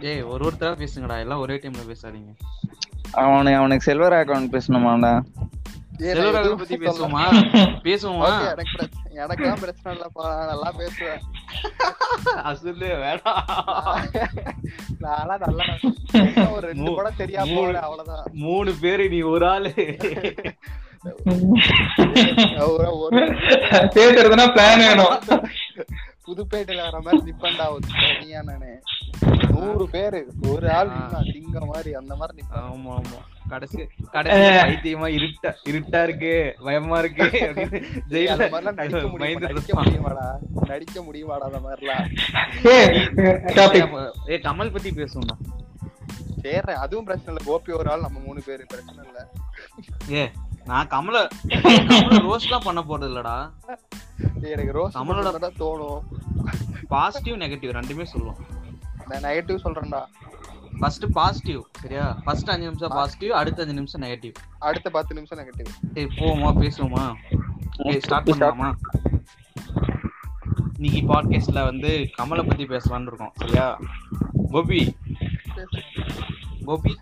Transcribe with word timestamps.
ஏய் 0.00 0.22
ஒரு 0.22 0.44
ஒருத்தரா 0.44 0.86
பேசுங்கடா. 0.86 1.18
எல்லாம் 1.18 1.38
ஒரே 1.38 1.54
டைம்ல 1.54 1.94
பேசாதீங்க. 1.94 2.36
அவனுக்கு 3.12 3.56
அவனுக்கு 3.56 3.84
செல்வர் 3.84 4.12
அக்கௌண்ட் 4.12 4.60
பேசணுமாடா? 4.60 5.22
நான் 5.98 6.34
எதுவும் 6.34 6.58
பத்தி 6.58 6.76
பேசுவோமா? 6.76 7.42
பேசுவோமா? 7.82 8.30
Okay, 8.30 9.10
எனக்கு 9.10 9.48
பிரச்சனை- 9.48 9.92
இல்லப்பா. 9.92 10.22
நான் 10.22 10.46
நல்லா 10.46 10.72
பேசுவேன். 10.76 11.20
அசுல்லு 12.36 12.86
வேணாம் 12.86 13.38
நான்லாம் 15.00 15.38
நல்லா 15.38 16.50
ஒரு 16.50 16.72
ரெண்டு 16.72 16.94
படம் 16.94 17.12
தெரியாம 17.16 17.50
மூணு- 17.50 17.54
போனேன் 17.54 17.74
அவ்வளவுதான். 17.74 18.24
மூணு 18.32 18.74
பேரு 18.80 19.08
நீ 19.08 19.20
ஒரு 19.20 19.48
ஆளு. 19.48 19.72
பேசுறதுன்னா 23.68 24.48
பிளான் 24.48 24.76
வேணும். 24.76 25.20
புதுப்பேட்டையில 26.26 26.84
வர 26.86 26.98
மாதிரி 27.00 27.20
நிப்பண்டா 27.26 27.66
ஒரு 27.72 27.84
தனியா 27.94 28.40
நானு. 28.42 28.70
நூறு 29.52 29.84
பேரு 29.88 30.20
ஒரு 30.50 30.66
ஆள் 30.72 30.90
சிங்க 31.28 31.58
மாதிரி 31.66 31.90
அந்த 31.94 32.14
மாதிரி 32.16 32.36
நிப்பான் 32.38 32.66
ஆமா 32.68 32.94
ஆமா. 32.96 33.20
கடைசி 33.48 33.78
கடைசி 34.14 34.38
பைத்தியமா 34.60 35.08
இருட்டா 35.16 35.50
இருட்டா 35.70 36.00
இருக்கு 36.02 36.32
பயமா 36.64 36.96
இருக்கு 36.98 37.26
ஜெயில 38.12 38.38
மாதிரிலாம் 38.46 38.78
நடிக்க 38.80 39.04
முடியுமா 39.12 39.44
நடிக்க. 39.46 39.74
முடியுமாடா? 39.80 40.26
நடிக்க 40.68 40.96
முடியுமாடா 41.02 41.46
அந்த 41.50 41.60
மாதிரிலாம்? 41.60 42.08
டாபிக் 43.56 43.94
ஏய் 44.28 44.44
கமல் 44.46 44.74
பத்தி 44.74 44.92
பேசுவோம்டா. 44.92 45.36
சரி 46.42 46.74
அதுவும் 46.82 47.06
பிரச்சனை 47.06 47.30
இல்ல. 47.32 47.44
கோபி 47.46 47.72
ஒரு 47.72 47.90
ஆள் 47.92 48.04
நம்ம 48.04 48.18
மூணு 48.20 48.40
பேரு. 48.44 48.64
பிரச்சனை 48.66 49.00
இல்ல. 49.06 49.20
ஏ 50.12 50.24
நான் 50.66 50.86
கமல 50.86 51.28
கமல 51.48 52.18
ரோஸ்ட்லாம் 52.18 52.64
பண்ண 52.64 52.80
போறது 52.80 53.10
இல்லடா 53.10 53.50
எனக்கு 54.42 54.72
ரோஸ் 54.72 54.98
கமலோட- 54.98 55.50
தோணும். 55.58 56.00
பாசிட்டிவ் 56.88 57.34
நெகட்டிவ் 57.34 57.80
ரெண்டுமே 57.80 58.02
சொல்லுவோம். 58.02 58.36
நான் 59.08 59.22
நெகட்டிவ் 59.22 59.58
சொல்றேன்டா. 59.64 60.04
ஃபர்ஸ்ட் 60.78 61.12
பாசிட்டிவ் 61.12 61.60
சரியா? 61.80 62.18
ஃபர்ஸ்ட் 62.24 62.50
அஞ்சு 62.50 62.64
நிமிஷம் 62.64 62.88
பாசிட்டிவ் 62.88 63.32
அடுத்த 63.32 63.62
அஞ்சு 63.62 63.74
நிமிஷம் 63.74 64.00
நெகட்டிவ் 64.00 64.34
அடுத்த 64.58 64.90
பத்து 64.90 65.14
நிமிஷம் 65.14 65.38
நெகட்டிவ் 65.38 65.66
ஏய் 65.94 66.04
போவோமா 66.04 66.56
பேசுவோமா? 66.56 67.14
ஏய் 67.76 68.00
ஸ்டார்ட் 68.00 68.28
பண்ணலாமா? 68.28 68.72
இன்னைக்கு 70.78 71.14
பாட்காஸ்ட்ல 71.14 71.64
வந்து 71.64 72.08
கமலை 72.22 72.46
பத்தி 72.46 72.64
பேசலாம்னு 72.64 73.02
இருக்கோம் 73.02 73.32
சரியா? 73.34 73.78
கோபி. 74.50 74.96
கோபி? 76.64 76.96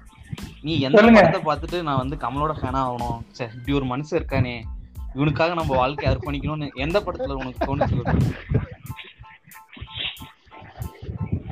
நீ 0.65 0.75
எந்த. 0.81 1.01
படத்தை 1.07 1.41
பார்த்துட்டு 1.49 1.83
நான் 1.83 2.03
வந்து 2.03 2.17
கமலோட 2.17 2.53
ஃபேனா 2.61 2.81
ஆகணும்? 2.85 3.19
சே 3.31 3.45
இப்படி 3.55 3.77
ஒரு 3.79 3.87
மனுஷன் 3.87 4.19
இருக்கானே. 4.21 4.55
இவனுக்காக 5.15 5.55
நம்ம 5.55 5.77
வாழ்க்கையை 5.77 6.11
அர்ப்பணிக்கணும்னு 6.13 6.69
எந்த 6.75 7.01
படத்துல 7.01 7.33
உனக்கு 7.33 7.61
தோணுச்சு? 7.67 7.99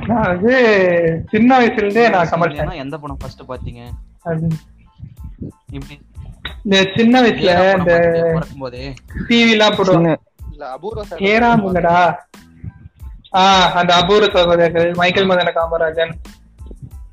நான் 0.07 0.29
வந்து 0.31 0.55
சின்ன 1.31 1.59
வயசுல 1.59 1.83
இருந்தே 1.83 2.09
நான் 2.09 2.29
கமல் 2.29 2.81
எந்த 2.85 2.99
படம் 2.99 3.21
ஃபர்ஸ்ட் 3.21 3.49
பாத்தீங்க 3.49 3.83
இப்படி 5.71 5.95
இந்த 6.65 6.77
சின்ன 6.97 7.21
வயசுல 7.23 7.53
இந்த 7.79 7.95
டிவி 9.29 9.51
எல்லாம் 9.51 9.75
போடுவாங்க 9.75 10.13
இல்ல 10.53 10.65
அபூர்வ 10.71 11.05
சார் 11.05 11.25
ஏறாம் 11.31 11.65
இல்லடா. 11.69 11.99
ஆஹ் 13.33 13.71
அந்த 13.81 13.93
அபூர்வ 13.95 14.27
சகோதரர்கள் 14.33 14.89
மைக்கேல் 14.95 15.31
மதன 15.31 15.53
காமராஜன். 15.59 16.13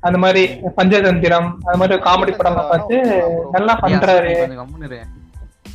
அந்த 0.00 0.18
மாதிரி 0.18 0.54
பஞ்சதந்திரம் 0.76 1.54
அந்த 1.64 1.76
மாதிரி 1.76 2.00
காமெடி 2.00 2.36
படம்லாம் 2.36 2.68
பார்த்து 2.68 2.96
நல்லா 3.50 3.78
பண்றாரு. 3.78 4.56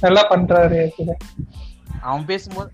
நல்லா 0.01 0.29
பண்றாரு. 0.29 0.89
அவன் 2.01 2.25
பேசும்போது 2.25 2.71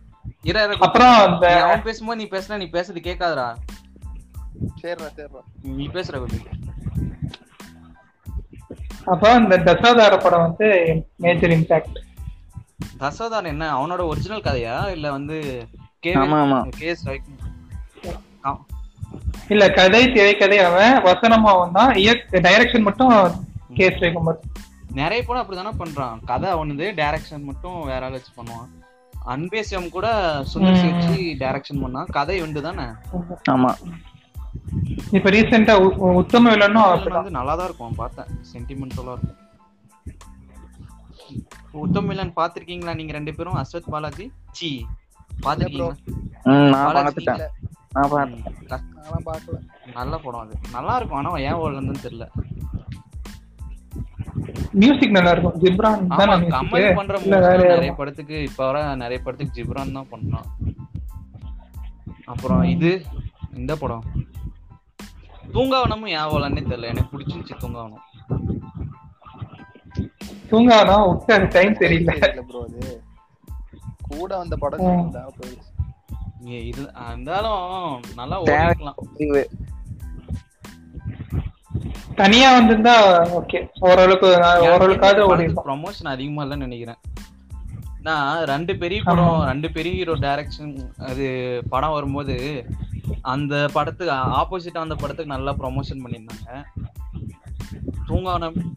அப்புறம் 0.79 1.13
அந்த 1.13 1.63
அவன் 1.63 1.81
பேசும்போது 1.81 2.27
நீ 2.31 2.39
பேசுனா 2.39 2.57
நீ 2.57 2.65
பேசுறது 2.65 3.55
சரிடா 4.81 5.27
நீ 5.61 5.87
பேசுற 5.87 6.17
கோபி 6.17 6.41
அப்புறம் 9.05 9.43
இந்த 9.43 9.57
தசாதார 9.57 10.19
படம் 10.21 10.41
வந்து 10.41 10.67
மேஜர் 11.15 11.49
இம்பாக்ட் 11.49 11.97
தசோதான் 12.99 13.43
என்ன? 13.43 13.73
அவனோட 13.77 14.05
ஒரிஜினல் 14.05 14.41
கதையா? 14.41 14.89
இல்ல 14.89 15.11
வந்து 15.11 15.67
கே 15.99 16.15
ஆமா, 16.15 16.17
ஆமா. 16.17 16.69
கேஎஸ் 16.79 17.21
இல்ல 19.53 19.63
கதை 19.77 20.01
திரைக்கதை 20.15 20.57
அவன் 20.67 21.01
வசனம் 21.07 21.47
அவன் 21.53 21.75
தான் 21.77 21.91
டைரக்ஷன் 22.47 22.87
மட்டும் 22.87 23.11
கேஸ் 23.79 24.01
வைக்கும்போது 24.03 24.39
நிறைய 24.99 25.19
படம் 25.25 25.41
அப்படிதானே 25.41 25.71
பண்றான். 25.81 26.15
கதை 26.29 26.47
அவனுது 26.55 26.85
டைரக்ஷன் 26.99 27.43
மட்டும் 27.49 27.77
வேற 27.89 28.01
ஆள் 28.07 28.15
வச்சு 28.15 28.31
பண்ணுவான். 28.37 28.69
அன்பேசியம் 29.33 29.87
கூட 29.95 30.07
சுந்தர் 30.51 30.79
சி 30.81 30.87
வச்சு 30.91 31.17
டைரக்ஷன் 31.41 31.81
பண்ணான். 31.83 32.09
கதை 32.17 32.37
உண்டு 32.45 32.61
தானே 32.67 32.85
ஆமா. 33.53 33.71
இப்ப 35.17 35.29
ரீசெண்டா 35.35 35.73
உத்தம 36.21 36.51
வில்லனும் 36.53 36.89
வந்து 37.13 37.37
நல்லா 37.37 37.53
தான் 37.59 37.67
இருக்கும் 37.69 37.99
பார்த்தேன். 38.01 38.29
சென்டிமெண்டலா 38.51 39.13
இருக்கும். 39.15 39.37
உத்தம் 41.85 42.09
வில்லன் 42.11 42.37
பாத்திருக்கீங்களா 42.39 42.95
நீங்க 42.99 43.13
ரெண்டு 43.17 43.33
பேரும்? 43.37 43.59
அஸ்வத் 43.61 43.91
பாலாஜி? 43.93 44.25
சி 44.59 44.71
பாத்திருக்கீங்களா 45.45 45.95
நான் 46.73 46.95
பார்த்துட்டேன். 46.97 47.43
நான் 47.91 48.09
பார்த்தேன் 48.09 48.43
ம், 48.59 48.65
க- 48.65 48.81
நான்லாம் 48.95 49.25
பார்க்கல 49.25 49.67
நல்ல 49.93 50.17
படம் 50.17 50.39
அது. 50.39 50.55
நல்லா 50.71 50.95
இருக்கும். 50.95 51.25
ஆனா 51.25 51.37
ஏன் 51.37 51.53
ஓடலன்னு 51.53 51.95
தெரியல. 52.03 52.27
மியூசிக் 54.71 55.11
நல்லா 55.11 55.31
இருக்கும். 55.31 55.61
ஜிப்ரான் 55.61 56.03
ஆமா 56.03 56.07
தானே 56.07 56.33
கமல் 56.33 56.71
music? 56.71 56.95
பண்ற? 56.95 57.19
நிறைய 57.19 57.93
படத்துக்கு 57.93 58.41
இப்ப 58.43 58.65
வர 58.65 58.95
நிறைய 58.95 59.19
படத்துக்கு 59.23 59.63
ஜிப்ரான் 59.63 59.91
தான் 59.91 60.07
பண்றான் 60.11 60.75
அப்புறம் 62.25 62.63
இது 62.63 63.05
இந்த 63.53 63.75
படம். 63.75 64.03
தூங்காவனமும் 65.53 66.07
ஏன் 66.07 66.63
தெரியல. 66.65 66.81
எனக்கு 66.81 67.17
பிடிச்சிருந்துச்சு 67.17 67.57
தூங்காவனம். 67.59 68.01
தூங்கானா 70.49 71.05
உட்கார 71.05 71.45
டைம் 71.45 71.73
தெரியல. 71.73 72.41
ப்ரோ 72.41 72.67
அது. 72.67 73.03
கூட 74.07 74.37
வந்த 74.37 74.55
படம் 74.55 74.79
போயிடுச்சு. 74.79 75.70
இருந்தாலும் 76.45 78.01
நல்லா 78.15 78.41
ஓடிக்கலாம் 78.43 78.99
தனியா 82.15 82.47
வந்திருந்தா 82.57 82.93
ஓகே 83.39 83.67
ஓரளவுக்கு 83.79 84.37
நான் 84.39 84.59
ஓரளவுக்காவது 84.59 85.21
ஓடி 85.21 85.45
ப்ரொமோஷன் 85.45 86.11
அதிகமா 86.13 86.43
இல்லைன்னு 86.43 86.67
நினைக்கிறேன். 86.67 86.99
நான் 88.01 88.43
ரெண்டு 88.43 88.77
பெரிய 88.77 89.01
படம் 89.03 89.41
ரெண்டு 89.41 89.71
பெரிய 89.71 89.93
ஹீரோ 89.95 90.13
டைரக்ஷன் 90.13 90.91
அது 90.97 91.27
படம் 91.69 91.91
வரும்போது 91.91 92.65
அந்த 93.21 93.69
படத்துக்கு 93.73 94.13
ஆப்போசிட்டா 94.13 94.83
அந்த 94.85 94.95
படத்துக்கு 94.95 95.33
நல்லா 95.35 95.53
ப்ரொமோஷன் 95.53 96.03
பண்ணியிருந்தாங்க. 96.03 96.63
தூங்காவனம் 98.07 98.75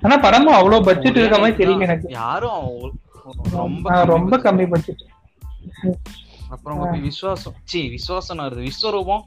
ஆனா 0.00 0.16
படமும் 0.16 0.54
அவ்வளவு 0.54 0.84
பட்ஜெட் 0.84 1.16
இருக்க 1.16 1.38
மாதிரி 1.38 1.64
தெரியல 1.64 1.80
எனக்கு. 1.80 2.08
யாரும் 2.10 2.92
ரொம்ப 3.50 4.04
ரொம்ப 4.04 4.36
budget. 4.36 4.44
கம்மி 4.46 4.70
பட்ஜெட் 4.70 5.04
அப்புறம் 6.54 6.78
வந்து 6.78 6.98
விஸ்வாசம் 6.98 7.54
சி 7.64 7.80
விஸ்வாசம் 7.88 8.38
வருது 8.38 8.70
விஸ்வரூபம். 8.70 9.22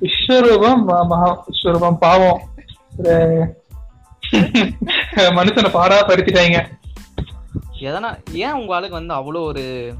விஸ்வரூபம் 0.00 1.38
விஸ்வரூபம் 1.40 1.96
பாவம். 1.96 2.40
மனுஷனை 5.16 5.70
பாடா 5.70 6.06
படுத்திட்டாங்க. 6.06 6.78
எதனா 7.80 8.32
ஏன் 8.32 8.52
உங்க 8.52 8.74
ஆளுக்கு 8.74 9.06
வந்து 9.06 9.14
அவ்வளோ 9.14 9.44
ஒரு 9.44 9.94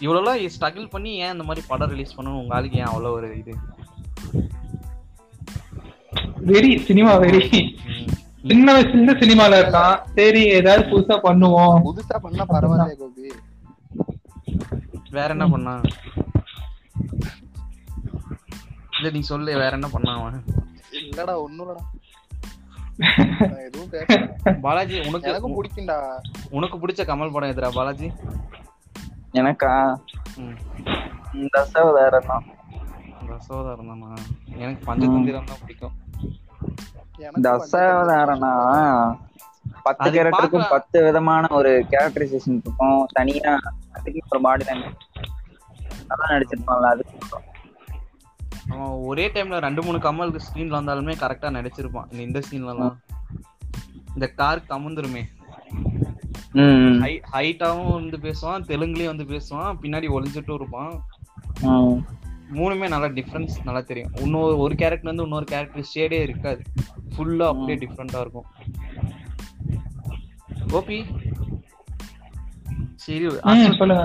இவ்வளோலாம் 0.00 0.48
ஸ்ட்ரகிள் 0.60 0.90
பண்ணி 0.90 1.14
ஏன் 1.14 1.32
இந்த 1.32 1.44
மாதிரி 1.44 1.66
படம் 1.68 1.88
ரிலீஸ் 1.88 2.20
பண்ணணும் 2.20 2.40
உங்க 2.40 2.54
ஆளுக்கு 2.54 2.78
ஏன் 2.78 2.84
அவ்வளோ 2.84 3.10
ஒரு 3.10 3.38
இது? 3.38 3.54
வெறி 6.36 6.78
சினிமா 6.78 7.16
வெறி. 7.16 7.76
சின்ன 8.46 8.72
வயசுல 8.72 9.16
சினிமால 9.16 9.54
இருக்கான். 9.54 10.00
சரி 10.14 10.44
ஏதாவது 10.44 10.88
புதுசா 10.88 11.18
பண்ணுவோம். 11.22 11.80
புதுசா 11.84 12.18
பண்ணா 12.22 12.44
பரவாயில்ல 12.44 12.96
கோபி. 12.96 13.32
வேற 15.10 15.28
என்ன 15.28 15.48
பண்ணா? 15.48 15.80
இல்ல 18.96 19.10
நீ 19.10 19.20
சொல்லு 19.20 19.56
வேற 19.56 19.70
என்ன 19.70 19.88
பண்ணா 19.88 20.20
அவன்? 20.20 20.44
இல்லடா 20.92 21.34
பேசல. 23.92 24.50
பாலாஜி 24.60 24.98
உனக்கு 24.98 25.28
எனக்கும் 25.28 25.62
பிடிக்கும்டா. 25.62 26.20
உனக்கு 26.50 26.76
பிடிச்ச 26.78 27.00
கமல் 27.06 27.32
படம் 27.32 27.48
எதுடா 27.48 27.74
பாலாஜி? 27.74 28.12
எனக்கா? 29.32 29.98
ம். 30.36 30.56
தசாவதாரம் 31.56 32.26
தான். 32.26 32.46
ரசோதாரம் 33.26 33.86
தானா? 33.86 34.14
எனக்கு 34.46 34.94
பஞ்சதந்திரம் 34.94 35.44
தான் 35.44 35.60
பிடிக்கும். 35.60 35.94
எனக்கு 37.16 37.42
தசாவதாரம்னா 37.42 38.52
பத்து 39.96 40.10
கேரக்டருக்கும். 40.10 40.68
பத்து 40.70 41.04
விதமான 41.04 41.46
ஒரு 41.50 41.84
கேரக்டரைசேஷன் 41.90 42.60
இருக்கும். 42.64 43.06
தனியா 43.12 43.58
அதுக்கு 43.92 44.20
ஒரு 44.30 44.40
பாடி 44.40 44.64
லாங்குவேஜ் 44.64 44.96
நல்லா 46.08 46.26
நடிச்சிருப்பான்ல 46.28 46.90
அது 46.90 47.04
அவன் 48.70 48.86
ஒரே 48.86 49.28
டைம்ல 49.28 49.58
ரெண்டு 49.58 49.82
மூணு 49.82 49.98
கமல் 49.98 50.38
ஸ்க்ரீன்ல 50.38 50.78
வந்தாலுமே 50.78 51.14
கரெக்டா 51.20 51.50
நடிச்சிருப்பான். 51.50 52.12
இந்த- 52.12 52.42
சீன்லலாம் 52.50 52.96
இந்த 54.14 54.26
கார் 54.26 54.62
கமுந்துருமே. 54.68 55.22
ஹைட்டாவும் 57.32 57.92
வந்து 57.92 58.16
பேசுவான் 58.16 58.64
தெலுங்குலயும் 58.66 59.16
வந்து 59.16 59.24
பேசுவான் 59.24 59.84
பின்னாடி 59.84 60.08
ஒளிஞ்சிட்டும் 60.08 60.54
இருப்பான். 60.54 61.02
மூணுமே 62.54 62.88
நல்லா 62.88 63.06
டிஃபரன்ஸ் 63.06 63.50
நல்லா 63.64 63.80
தெரியும். 63.80 64.10
இன்னொரு 64.14 64.58
ஒரு 64.58 64.74
கேரக்டர் 64.74 65.04
வந்து 65.04 65.22
இன்னொரு 65.22 65.44
கேரக்டர் 65.44 65.88
ஷேடே 65.94 66.22
இருக்காது. 66.22 66.62
ஃபுல்லா 67.16 67.46
அப்படியே 67.46 67.74
டிஃப்ரெண்டா 67.74 68.20
இருக்கும். 68.20 68.44
கோபி? 70.70 70.98
சரி 72.96 73.26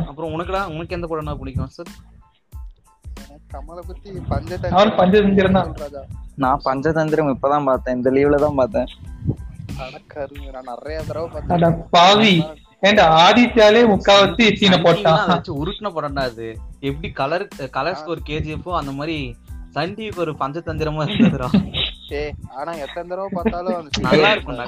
அப்புறம் 0.08 0.34
உனக்குலாம் 0.34 0.74
உனக்கு 0.74 0.96
எந்த 0.96 1.08
படம்னா 1.08 1.36
பிடிக்கும் 1.36 1.68
சார்? 1.68 1.92
கமலை 3.54 3.82
பத்தி 3.88 4.10
பஞ்சதந்திரம் 4.30 4.94
பஞ்சதந்திரம் 5.00 5.58
தான். 5.58 5.72
ராஜா 5.76 6.02
நான் 6.36 6.62
பஞ்சதந்திரம் 6.66 7.32
இப்பதான் 7.34 7.64
பார்த்தேன் 7.64 7.96
இந்த 7.96 8.12
லீவ்ல 8.12 8.36
தான் 8.36 8.56
பார்த்தேன். 8.56 8.88
அடக்கருங்க 9.80 10.50
நான் 10.52 10.70
நிறைய 10.72 11.02
தடவை 11.04 11.28
அட 11.48 11.50
பார்த்தேன் 11.50 11.90
பாவி. 11.90 12.34
ஆதித்யாலே 13.26 13.82
முக்காவாசி 13.92 14.46
சீனை 14.60 14.80
போட்டான் 14.86 15.22
உருட்டின 15.60 15.92
படம்டா 15.98 16.24
அது. 16.30 16.48
எப்படி 16.80 17.10
கலர் 17.12 17.48
கலர்ஸ்க்கு 17.78 18.08
ஒரு 18.08 18.22
கேஜிஎஃப் 18.30 18.76
அந்த 18.76 18.92
மாதிரி 18.92 19.18
சன் 19.70 19.96
டிவிக்கு 19.96 20.24
ஒரு 20.26 20.34
பஞ்சதந்திரமா 20.40 21.04
இருந்ததுடா. 21.08 21.50
ஆனா 22.58 22.72
எத்தனை 22.84 23.06
தடவை 23.12 23.30
பார்த்தாலும் 23.36 23.88
நல்லா 24.08 24.32
இருக்கும். 24.34 24.60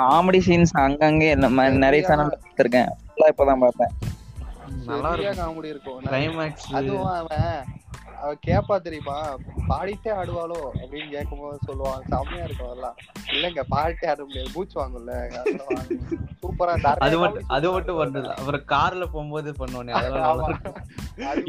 காமெடி 0.00 0.40
சீன்ஸ் 0.46 0.72
அங்கங்க 0.84 1.24
நிறைய 1.84 2.00
சேனல் 2.08 2.32
பார்த்திருக்கேன் 2.34 2.90
இப்பதான் 3.32 3.62
பார்த்தேன். 3.64 3.92
நல்லா 4.90 5.10
இருக்கும். 5.16 5.40
காமெடி 5.42 5.68
இருக்கும். 5.74 6.00
அதுவும் 6.78 7.12
அவன் 7.20 7.46
அவ 8.22 8.30
கேப்பா 8.46 8.76
தெரியுமா? 8.86 9.16
பாடிட்டே 9.68 10.10
ஆடுவாளோ 10.20 10.58
அப்படின்னு 10.80 11.10
கேட்கும்போது 11.10 11.58
சொல்லுவான் 11.68 12.02
செம்மையா 12.10 12.44
இருக்கும் 12.44 12.70
அதெல்லாம். 12.70 12.96
இல்லங்க 13.32 13.62
பாடிட்டே 13.74 14.06
ஆட 14.12 14.20
முடியாது. 14.24 14.50
மூச்சு 14.54 14.76
வாங்கும்ல. 14.80 15.14
சூப்பரா 16.42 16.74
அது 17.06 17.16
மட்டும் 17.18 17.46
அது 17.56 17.66
மட்டும் 17.72 17.98
பண்றது 18.00 18.28
அப்புறம் 18.38 18.64
கார்ல 18.72 19.06
போகும்போது 19.14 19.48
இருக்கும். 19.50 19.90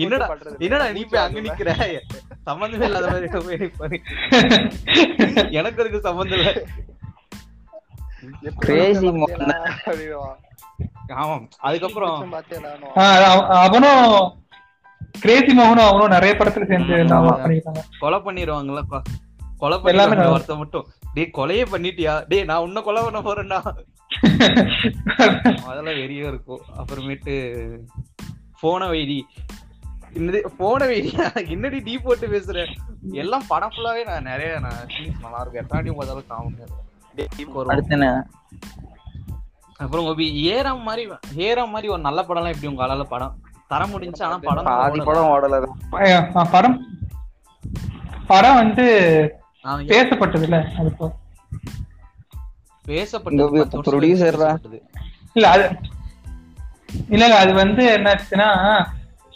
என்னடா 0.03 0.27
என்னடா 0.59 0.87
நீ 0.97 1.03
போய் 1.11 1.23
அங்க 1.25 1.41
நிக்கிற? 1.47 1.71
சம்பந்தமே 2.49 2.85
இல்லாத 2.85 3.07
மாதிரி. 3.11 3.99
எனக்கு 5.59 5.81
அதுக்கு 5.83 6.01
சம்பந்தம் 6.09 6.39
இல்ல. 6.39 6.51
Crazy 8.65 9.09
மோகன். 9.19 9.51
ஆமா 11.21 11.35
அதுக்கப்புறம் 11.67 12.17
அவனும் 13.63 14.03
கிரேசி 15.19 15.57
மோகனும் 15.57 15.87
அவனும் 15.87 16.07
நிறைய 16.07 16.35
படத்துல 16.35 16.67
சேர்ந்து 16.67 17.05
கொலை 17.99 18.19
பண்ணிடுவாங்கல்ல 18.19 19.01
கொலை 19.57 19.77
நல்லா- 19.77 20.41
ஒருத்த 20.41 20.57
மட்டும். 20.57 20.85
டேய் 21.13 21.29
கொலையே 21.33 21.65
பண்ணிட்டியா? 21.71 22.23
டேய் 22.27 22.43
நான் 22.43 22.59
உன்ன 22.59 22.81
கொலை 22.81 23.03
பண்ண 23.03 23.19
போறேன்டா. 23.19 23.61
அதெல்லாம் 25.65 25.93
வெறியா 25.93 26.27
இருக்கும். 26.27 26.61
அப்புறமேட்டு 26.77 27.77
போன 28.59 28.87
வைடி. 28.87 29.21
என்னது 30.13 30.45
போன 30.57 30.85
வைடியா 30.85 31.49
என்னடி 31.49 31.79
டீ 31.79 31.97
போட்டு 31.97 32.27
பேசுற? 32.27 32.67
எல்லாம் 33.11 33.43
படம் 33.47 33.69
ஃபுல்லாவே 33.69 34.05
நான் 34.05 34.23
நிறைய 34.23 34.59
நான் 34.59 34.71
சீன்ஸ் 34.71 35.21
நல்லா 35.21 35.47
இருக்கும் 35.47 35.65
வாட்டி 35.69 35.91
பார்த்தாலும் 35.91 36.57
என்ன? 37.89 38.27
அப்புறம் 39.77 40.05
கோபி 40.05 40.53
ஏறாம் 40.53 40.81
மாதிரி 40.81 41.09
ஏறாம் 41.35 41.67
மாதிரி 41.67 41.87
ஒரு 41.87 42.01
நல்ல 42.01 42.21
படம்லாம் 42.21 42.47
எப்படி 42.47 42.67
உங்க 42.67 42.85
ஆளால 42.85 43.03
படம்? 43.03 43.39
தர 43.71 43.81
முடிஞ்சு 43.87 44.21
ஆனா 44.25 44.37
படம் 44.45 44.67
பாதி 44.69 44.99
படம் 45.01 45.29
ஓடல 45.31 45.57
படம் 46.51 46.77
படம் 48.27 48.59
வந்து 48.59 48.85
பேசப்பட்டது 49.89 50.45
இல்ல. 50.47 50.57
பேசப்பட்டது. 52.85 53.47
பேசப்பட்டது. 53.53 54.77
இல்ல 55.35 55.47
அது 55.49 55.65
இல்ல 57.09 57.23
இல்ல 57.25 57.35
அது 57.41 57.51
வந்து 57.59 57.83
என்னாச்சுன்னா 57.95 58.47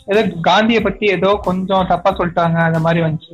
ஏதோ 0.07 0.21
காந்திய 0.47 0.79
பத்தி 0.81 1.05
ஏதோ 1.13 1.29
கொஞ்சம் 1.43 1.87
தப்பா 1.87 2.09
சொல்லிட்டாங்க 2.11 2.57
அந்த 2.63 2.79
மாதிரி 2.79 3.01
வந்துச்சு 3.05 3.33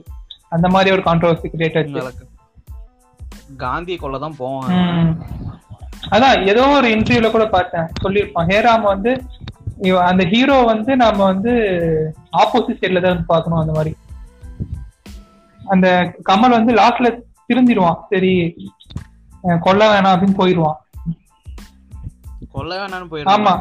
அந்த 0.50 0.68
மாதிரி 0.69 0.94
ஒரு 0.94 1.04
கான்ட்ரவர்சி 1.06 1.50
கிரியேட் 1.50 1.77
ஆச்சு 1.77 1.94
உங்களுக்கு 1.94 2.27
காந்திய 3.62 3.97
கொள்ள 3.97 4.18
தான் 4.19 4.38
போவாங்க. 4.39 4.75
அதான் 6.12 6.44
ஏதோ 6.47 6.63
ஒரு 6.75 6.88
இன்டர்வியூல 6.95 7.30
கூட 7.31 7.45
பார்த்தேன் 7.50 7.89
சொல்லியிருப்பான் 8.04 8.50
ஹேராம் 8.51 8.86
வந்து 8.88 9.12
அந்த 9.89 10.25
ஹீரோ 10.25 10.62
வந்து 10.62 10.95
நாம 10.95 11.24
வந்து 11.24 11.51
ஆப்போசிட் 12.38 12.78
சைட்ல 12.81 13.01
தான் 13.01 13.25
பார்க்கணும் 13.25 13.60
அந்த 13.60 13.72
மாதிரி. 13.72 13.95
அந்த 15.68 16.13
கமல் 16.30 16.50
வந்து 16.50 16.74
லாஸ்ட்ல 16.74 17.22
திருந்திடுவான் 17.50 17.95
சரி 18.10 18.56
கொல்ல 19.60 20.01
வேணாம் 20.01 20.04
அப்படின்னு 20.04 20.33
போயிடுவான். 20.33 20.86
கொல்ல 22.51 22.86
வேணாம்னு 22.86 23.07
ஆமா. 23.12 23.60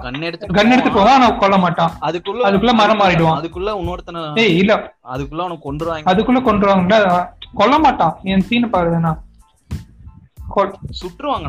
கண் 0.53 0.71
எடுத்து 0.71 0.91
போவான். 0.91 1.21
ஆனா 1.21 1.31
கொல்ல 1.31 1.59
மாட்டான். 1.59 1.93
அதுக்குள்ள 2.01 2.41
அதுக்குள்ள 2.45 2.73
மரம் 2.73 3.01
மாறிடுவான். 3.01 3.41
அதுக்குள்ள 3.43 3.71
இன்னொருத்தனை 3.75 4.39
ஏய் 4.39 4.59
இல்ல. 4.59 4.95
அதுக்குள்ள 5.05 5.39
அவனை 5.39 5.59
கொண்டுருவாங்க 5.65 6.07
அதுக்குள்ள 6.07 6.41
கொண்டுருவாங்கல்ல 6.41 7.29
கொல்ல 7.55 7.79
மாட்டான். 7.79 8.19
என் 8.23 8.45
சீனை 8.51 9.19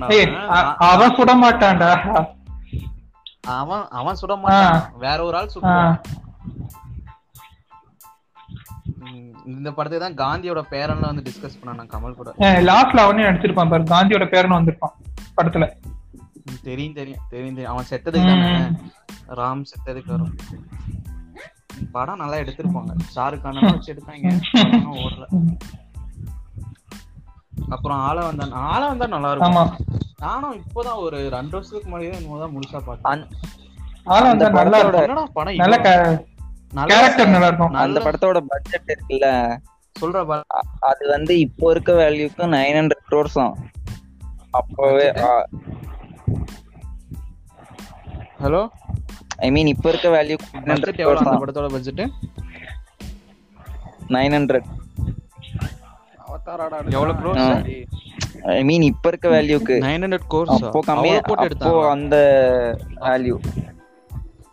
ஏய் 0.10 0.36
அ- 0.36 0.76
அவன் 0.76 1.16
சுட 1.16 1.44
மாட்டான்டா. 1.44 2.26
அவன் 3.48 3.88
அவன் 3.90 4.18
சுட 4.22 4.40
மாட்டான். 4.40 4.92
வேற 4.98 5.24
ஒரு 5.24 5.38
ஆள் 5.38 5.50
ம், 9.00 9.36
இந்த 9.46 9.72
படத்தை 9.72 10.14
தான் 10.14 10.20
காந்தியோட 10.24 10.64
பேரன்ல 10.72 11.00
வந்து 11.00 11.32
டிஸ்கஸ் 11.32 11.66
பண்ணான் 11.66 11.92
கமல் 11.94 12.16
கூட. 12.16 12.34
லாஸ்ட்ல 12.40 13.06
அவனே 13.06 13.24
நடிச்சிருப்பான் 13.24 13.70
பாரு. 13.70 13.84
காந்தியோட 13.84 14.26
பேரனும் 14.34 14.60
வந்திருப்பான் 14.60 14.96
படத்துல. 15.38 15.66
தெரியும் 16.64 16.94
தெரியும் 16.94 17.20
தெரியும் 17.30 17.56
தெரியும். 17.56 17.72
அவன் 17.72 17.86
செத்ததுக்கு. 17.90 18.34
ராம் 19.28 19.66
செத்ததுக்கு 19.72 20.06
வரும். 20.06 20.36
படம் 21.92 22.18
நல்லா 22.18 22.36
எடுத்திருப்பாங்க. 22.36 22.96
ஷாருக் 23.16 23.42
கான 23.42 23.72
வச்சு 23.72 23.94
எடுத்தாங்க. 23.94 24.40
ஓடல. 25.04 25.26
அப்புறம் 27.70 27.98
ஆள 27.98 28.26
வந்தான் 28.26 28.52
ஆள 28.52 28.88
வந்தா 28.88 29.08
நல்லா 29.08 29.32
இருக்கும். 29.32 29.78
நானும் 30.22 30.56
இப்போதான் 30.56 30.96
ஒரு 30.96 31.30
ரெண்டு 31.30 31.50
வருஷத்துக்கு 31.52 31.90
முன்னாடியே 31.90 32.16
என்னமோ 32.16 32.40
தான் 32.40 32.52
முழுசா 32.56 32.86
பார்த்தேன். 32.86 33.12
அந்த- 33.14 33.28
ஆனா 34.04 34.28
வந்து 34.28 34.46
அந்த 34.46 34.64
நல்லா 34.64 34.78
படத்தோட- 34.78 35.32
படம் 35.34 35.56
நல்ல 35.56 35.80
கேரக்டர் 36.96 37.28
நல்லா 37.30 37.48
இருக்கும். 37.48 37.74
அந்த 37.74 38.00
நல்ல 38.00 38.00
படத்தோட 38.00 38.38
பட்ஜெட் 38.48 38.98
இருக்குல்ல. 38.98 39.58
சொல்ற 40.00 40.42
அது 40.80 41.08
வந்து 41.08 41.40
இப்போ 41.40 41.72
இருக்க 41.72 41.94
வேல்யூக்கு 41.94 42.44
நைன் 42.48 42.78
ஹண்ட்ரட் 42.80 43.06
க்ரோர்ஸும் 43.10 43.54
அப்பவே 44.52 45.12
ஹலோ 48.40 48.68
ஐ 49.38 49.51
மீன் 49.51 49.68
இப்போ 49.68 49.90
இருக்க 49.90 50.10
வேல்யூ 50.10 50.38
நைன் 50.54 50.56
ஹண்ட்ரட் 50.56 50.66
பட்ஜெட் 50.66 51.00
எவ்வளவு 51.00 51.25
க்ரோர்ஸ் 51.25 51.28
அந்த 51.28 51.54
தான் 51.54 51.63
படத்தோட 51.63 51.72
பட்ஜெட் 51.72 52.00
நைன் 54.08 54.36
ஹண்ட்ரட் 54.38 54.68
அவதாராடா 56.28 56.92
எவ்வளவு 56.92 57.20
crores? 57.20 57.86
ஐ 58.43 58.63
மீன் 58.63 58.86
இப்போ 58.91 59.10
இருக்க 59.10 59.27
வேல்யூக்கு 59.29 59.75
நைன் 59.88 60.03
ஹண்ட்ரட் 60.05 60.27
கோர்ஸ் 60.27 60.53
அப்போ 60.57 60.79
கம்மியா 60.89 61.19
போட்டு 61.27 61.48
அப்போ 61.57 61.71
அந்த 61.89 62.15
வேல்யூ 63.07 63.36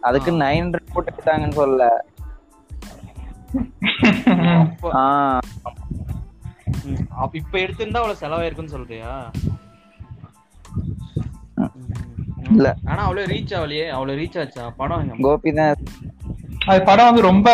அதுக்கு. 0.08 0.30
நைன் 0.42 0.62
ஹண்ட்ரட் 0.64 0.92
போட்டு 0.94 1.12
எடுத்தாங்கன்னு 1.12 1.58
சொல்லல. 1.60 1.86
இப்ப 7.38 7.54
எடுத்திருந்தா 7.62 8.00
அவ்வளவு 8.02 8.20
செலவாயிருக்குன்னு 8.22 8.74
சொல்றியா. 8.76 9.12
இல்ல. 12.50 12.68
ஆனா 12.90 13.00
அவ்வளவு 13.06 13.30
ரீச் 13.32 13.54
ஆகலையே 13.58 13.86
அவ்வளவு 13.96 14.20
ரீச் 14.20 14.38
ஆச்சா? 14.42 14.64
படம் 14.80 15.22
கோபி 15.26 15.50
தான். 15.58 15.82
அது 16.70 16.80
படம் 16.88 17.08
வந்து 17.08 17.22
ரொம்ப 17.30 17.48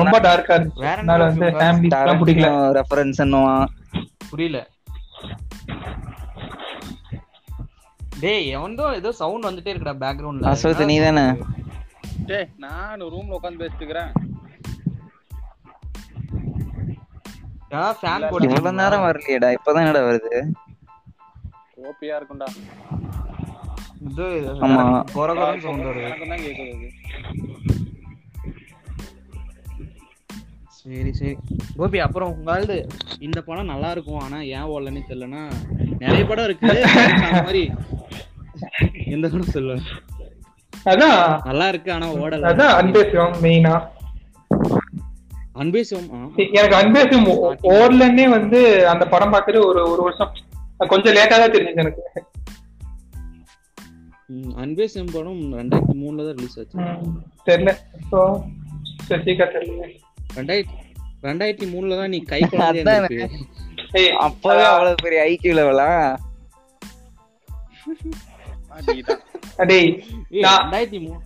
ரொம்ப 0.00 0.16
டார்க்கா 0.26 0.54
இருந்துச்சு. 0.56 0.84
வேற 0.86 0.98
வந்து 1.24 1.48
ஃபேமிலி 1.60 1.90
பிடிக்கல. 2.22 2.50
ரெஃபரன்ஸ் 2.78 3.22
புரியல. 4.30 4.58
டேய் 8.22 8.48
எவன்தோ 8.56 8.84
ஏதோ 8.98 9.10
சவுண்ட் 9.20 9.46
வந்துட்டே 9.48 9.72
இருக்குடா 9.72 9.94
பேக்ரவுண்ட்ல 10.02 10.50
அசோத், 10.52 10.82
நீதானே? 10.90 11.26
டேய் 12.30 12.48
நான் 12.64 13.04
ரூம்ல 13.12 13.36
உட்கார்ந்து 13.38 13.62
பேசிட்டுக்கிறேன் 13.62 14.10
ஃபேன் 17.98 18.24
இவ்வளவு 18.46 18.70
நேரம் 18.78 19.04
வரலையேடா. 19.04 19.48
இப்பதான் 19.56 19.82
என்னடா 19.82 20.00
வருது? 20.06 20.30
கோப்பியா 21.76 22.14
இருக்கும்டா. 22.18 22.48
இது 24.08 24.26
ஆமா. 24.66 24.82
கொரகொரன்னு 25.14 25.64
சவுண்ட் 25.66 25.86
வருது. 25.88 26.08
தான் 26.24 26.42
கேக்குது. 26.46 26.88
சரி 30.78 31.10
சரி. 31.18 31.32
கோபி 31.78 31.98
அப்புறம் 32.04 32.32
உங்களது 32.34 32.76
இந்த 33.26 33.38
படம் 33.48 33.70
நல்லா 33.72 33.88
இருக்கும் 33.90 34.22
ஆனா 34.22 34.38
ஏன் 34.56 34.68
ஓடலன்னு 34.72 35.08
தெரியலனா 35.08 35.42
நிறைய 36.02 36.22
படம் 36.26 36.46
இருக்கு. 36.48 36.70
அந்த 37.26 37.42
மாதிரி 37.46 37.62
எந்த 39.06 39.26
படம் 39.28 39.54
சொல்ல 39.54 39.76
அதான். 40.86 41.16
நல்லா 41.44 41.66
இருக்கு 41.68 41.90
ஆனா 41.92 42.06
ஓடல. 42.20 42.50
அதான் 42.50 42.74
அன்பே 42.76 43.02
சிவம் 43.10 43.38
மெயினா 43.42 43.72
அன்பே 45.54 45.80
சிவம். 45.82 46.28
எனக்கு 46.52 46.76
அன்பே 46.76 47.02
சிவம் 47.04 47.28
ஓடலன்னே 47.72 48.26
வந்து 48.28 48.60
அந்த 48.86 49.04
படம் 49.08 49.32
பார்த்துட்டு 49.32 49.62
ஒரு 49.66 49.80
ஒரு 49.90 50.02
வருஷம் 50.02 50.32
கொஞ்சம் 50.86 51.16
லேட்டா 51.16 51.36
தான் 51.38 51.54
தெரிஞ்சது 51.54 51.82
எனக்கு. 51.84 52.02
ம், 54.28 54.52
அன்பே 54.56 54.86
சிவம் 54.86 55.12
படம் 55.12 55.42
ரெண்டாயிரத்தி 55.54 55.96
மூணுல 56.02 56.26
தான் 56.26 56.36
ரிலீஸ் 56.38 56.58
ஆச்சு. 56.58 56.76
தெரியல. 57.46 57.72
ரெண்டாயிரத்தி 60.36 60.76
ரெண்டாயிரத்தி 61.22 61.66
மூணுல 61.72 61.96
தான் 61.96 62.12
நீ 62.12 62.18
கை 62.24 62.40
அப்பவே 64.20 64.64
அவ்வளவு 64.66 64.96
பெரிய 65.02 65.20
ஐக்கிய 65.22 65.54
லெவலா 65.54 65.88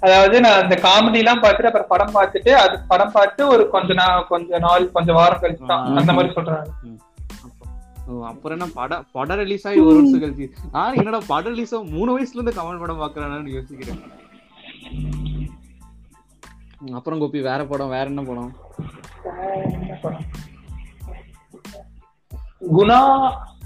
அதாவது 0.05 0.37
நான் 0.45 0.61
அந்த 0.63 0.77
காமெடி 0.87 1.19
எல்லாம் 1.23 1.43
பார்த்துட்டு 1.43 1.71
அப்புறம் 1.71 1.91
படம் 1.93 2.15
பார்த்துட்டு 2.17 2.53
அது 2.65 2.77
படம் 2.93 3.15
பார்த்து 3.17 3.43
ஒரு 3.55 3.65
கொஞ்ச 3.75 3.95
நாள் 4.01 4.27
கொஞ்ச 4.33 4.59
நாள் 4.67 4.85
கொஞ்ச 4.97 5.13
வாரம் 5.19 5.43
கழிச்சு 5.43 5.71
தான். 5.73 5.85
அந்த 6.01 6.15
மாதிரி 6.17 6.35
சொல்றாங்க. 6.37 6.71
அப்புறம் 8.31 8.57
என்ன 8.57 8.67
படம் 8.79 9.05
படம் 9.17 9.41
ரிலீஸ் 9.43 9.67
ஆகி 9.69 9.79
ஒரு 9.89 9.97
வருஷம் 9.99 10.23
கழிச்சு. 10.25 10.47
நான் 10.75 10.97
என்னடா 11.01 11.21
படம் 11.33 11.55
ரிலீஸ் 11.55 11.75
ஆகும் 11.75 11.95
மூணு 11.97 12.11
வயசுல 12.17 12.39
இருந்து 12.39 12.57
கமல் 12.59 12.83
படம் 12.83 13.03
பாக்குறானு 13.03 13.55
யோசிக்கிறேன். 13.57 14.03
அப்புறம் 16.99 17.21
கோபி 17.23 17.41
வேற 17.51 17.61
படம் 17.73 17.95
வேற 17.97 18.07
என்ன 18.13 18.25
படம்? 18.31 18.53
குணா 22.77 22.99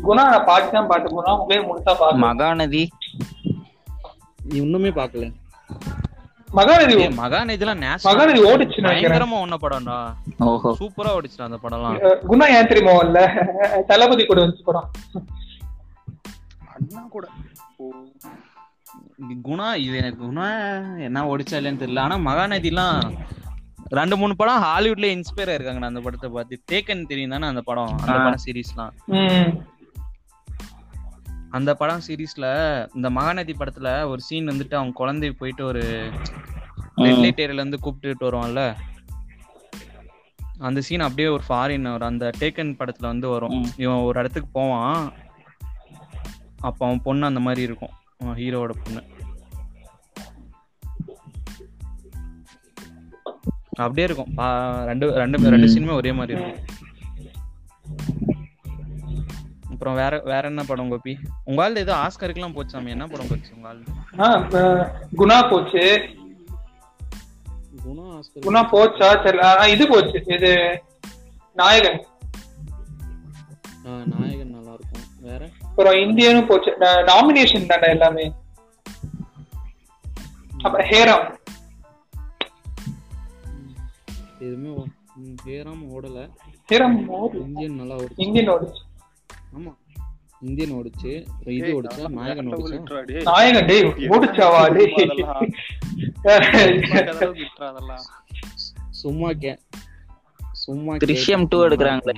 குணா 0.07 0.23
நான் 0.33 0.47
பாட்டு 0.51 0.69
தான் 0.77 0.89
பார்த்தேன் 0.91 1.17
குணா 1.19 1.33
உங்களே 1.41 1.61
முழுசா 1.69 1.93
மகாநதி. 2.27 2.83
இன்னுமே 4.61 4.91
பாக்கல 4.99 5.27
மகாநதி 6.49 6.95
மகாநதிலாம் 7.17 7.83
மகாநதி 8.05 8.41
ஓடிச்சு 8.51 8.85
பயங்கரமா 8.85 9.39
ஒன்ன 9.45 9.57
படம்டா. 9.65 9.97
ஓஹோ. 10.47 10.71
சூப்பரா 10.81 11.11
ஓடிச்சுடா 11.17 11.49
அந்த 11.49 11.59
படம்லாம். 11.65 11.99
குணா 12.31 12.47
ஏன் 12.57 12.67
தெரியுமா 12.67 12.95
இல்ல 13.07 13.19
தளபதி 13.91 14.25
கூட 14.27 14.39
வந்துச்சு 14.45 14.65
படம். 14.65 14.89
அண்ணா 16.75 17.03
கூட. 17.17 17.27
குணா 19.49 19.75
இது 19.85 19.97
எனக்கு 19.97 20.21
குணா 20.25 20.47
என்ன 21.07 21.27
ஓடிச்சா 21.33 21.59
இல்லையான்னு 21.59 21.83
தெரியல. 21.85 22.05
ஆனா 22.07 22.17
மகாநதிலாம் 22.29 22.99
ரெண்டு 23.99 24.17
மூணு 24.17 24.37
படம் 24.37 24.63
ஹாலிவுட்ல 24.65 25.09
இன்ஸ்பயர் 25.17 25.51
ஆயிருக்காங்க 25.53 25.91
அந்த 25.93 26.01
படத்தை 26.07 26.31
பார்த்து. 26.31 26.63
தேக்கன் 26.73 27.09
தெரியும் 27.13 27.31
தானே 27.31 27.47
அந்த 27.47 27.61
படம் 27.61 27.93
அந்த. 27.99 28.19
படம் 28.27 28.45
சீரீஸ்லாம். 28.47 28.95
அந்த 31.51 31.75
படம் 31.75 32.01
சீரீஸ்ல 32.07 32.47
இந்த 32.95 33.11
மகாநதி 33.11 33.55
படத்துல 33.59 34.07
ஒரு 34.07 34.21
சீன் 34.21 34.47
வந்துட்டு 34.47 34.75
அவன் 34.75 34.93
குழந்தை 34.93 35.31
போயிட்டு 35.31 35.65
ஒரு 35.65 36.11
ஏரியால 36.97 37.53
இருந்து 37.53 37.79
கூப்பிட்டுட்டு 37.83 38.21
வருவான்ல? 38.21 38.75
அந்த 40.59 40.81
சீன் 40.81 41.01
அப்படியே 41.01 41.29
ஒரு 41.29 41.43
ஃபாரின் 41.49 41.95
ஒரு 41.95 42.05
அந்த 42.05 42.31
டேக்கன் 42.39 42.75
படத்துல 42.79 43.07
வந்து 43.13 43.29
வரும். 43.29 43.71
இவன் 43.77 43.97
ஒரு 43.97 44.19
இடத்துக்கு 44.19 44.49
போவான். 44.53 45.13
அப்ப 46.61 46.87
அவன் 46.87 47.03
பொண்ணு 47.03 47.27
அந்த 47.27 47.41
மாதிரி 47.41 47.63
இருக்கும். 47.63 47.91
ஹீரோவோட 48.25 48.75
பொண்ணு. 48.85 49.03
அப்படியே 53.71 54.07
இருக்கும். 54.07 54.33
ரெண்டு 54.87 55.11
ரெண்டு 55.11 55.51
ரெண்டு. 55.51 55.75
சீனுமே 55.75 55.93
ஒரே 55.93 56.13
மாதிரி 56.13 56.41
இருக்கும். 56.41 56.65
அப்புறம் 59.79 59.97
வேற 59.97 60.21
வேற 60.25 60.49
என்ன 60.49 60.65
படம் 60.65 60.89
கோபி? 60.89 61.19
உங்க 61.45 61.63
ஆள் 61.63 61.77
ஏதோ 61.77 61.95
ஆஸ்கருக்குலாம் 61.95 62.55
போச்சாமே 62.55 62.89
என்ன 62.89 63.07
படம் 63.07 63.27
போச்சு 63.29 63.51
உங்க 63.57 63.69
ஆள் 63.69 63.83
ஆ, 64.19 64.37
அஹ் 64.37 64.91
குணா 65.17 65.51
போச்சு. 65.51 66.09
குணா 67.87 68.01
ஆஸ்கர். 68.01 68.41
குணா 68.41 68.67
போச்சா? 68.73 69.43
ஆ, 69.43 69.67
இது 69.67 69.89
போச்சு. 69.89 70.23
இது 70.27 70.83
நாயகன். 71.55 72.07
ஆ, 73.87 73.91
நாயகன் 73.91 74.51
நல்லா 74.51 74.73
இருக்கும் 74.73 75.01
வேற? 75.21 75.49
அப்புறம் 75.63 75.93
இந்தியனும் 75.93 76.47
போச்சு. 76.47 76.77
நாமினேஷன் 76.81 77.67
தானே 77.67 77.89
எல்லாமே. 77.89 78.35
அப்புறம் 80.63 80.87
ஹேராம். 80.87 81.37
எதுவுமே 84.39 84.87
ஹேராம் 85.47 85.87
ஓடல. 85.97 86.31
ஹேராம் 86.73 87.07
ஓடு 87.07 87.41
இந்தியன் 87.41 87.75
நல்லா 87.75 87.97
ஓடுச்சு. 87.97 88.11
இந்தியன் 88.17 88.51
ஓடுச்சு. 88.51 88.87
ஆமா. 89.57 89.77
இந்தியன் 90.41 90.73
ஓடுச்சு. 90.73 91.27
இது 91.47 91.83
ஓடுச்சா? 91.83 92.09
நாயகன் 92.09 92.47
ஓடுச்சா. 92.47 93.23
நாயகன் 93.23 93.65
டேய் 93.65 93.83
ஓடுச்சாவா 93.83 94.73
டேய். 94.73 95.15
சும்மா 98.91 99.31
கே 99.33 99.59
சும்மா 100.53 100.95
திருஷ்யம் 100.95 100.97
கேட்டு- 100.97 101.49
two 101.55 101.69
எடுக்குறாங்களே. 101.69 102.13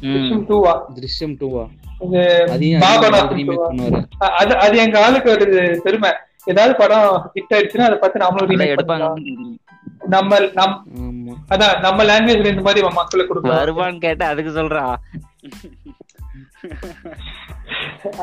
திருஷ்யம் 0.00 0.44
டூவா 0.46 0.92
திருஷ்யம் 0.94 1.36
டூவா 1.40 1.68
இது 2.00 2.50
அதையும் 2.50 2.80
பாபநாசம் 2.80 3.34
ரீமேக் 3.34 3.60
டூவா 3.60 3.70
பண்ணுவாரு. 3.70 4.04
அ- 4.22 4.30
அது 4.30 4.56
அது 4.56 4.78
எங்க 4.78 5.04
ஆளுக்கு 5.04 5.30
ஒரு 5.30 5.80
பெருமை. 5.84 6.10
ஏதாவது 6.44 6.76
படம் 6.76 7.30
ஹிட் 7.34 7.54
ஆயிடுச்சுன்னா 7.54 7.80
அதை 7.80 7.98
பார்த்து 7.98 8.20
நாமளும் 8.20 8.50
எடுப்பாங்க. 8.50 9.54
நம்ம 10.14 10.38
நம் 10.58 10.76
அதான் 11.52 11.74
நம்ம 11.84 12.04
லாங்குவேஜ்ல 12.10 12.52
இந்த 12.52 12.64
மாதிரி 12.66 12.82
மக்களுக்கு 12.98 13.30
கொடுக்கலாம் 13.30 13.60
வருவான்னு 13.62 14.04
கேட்டா 14.06 14.26
அதுக்கு 14.32 14.52
சொல்றா. 14.58 14.84